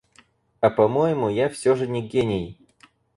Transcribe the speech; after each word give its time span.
А 0.61 0.71
по-моему, 0.71 1.29
я 1.29 1.47
всё 1.47 1.75
же 1.75 1.85
не 1.87 2.01
гений. 2.01 2.57